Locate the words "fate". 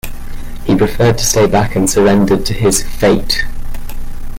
2.81-3.45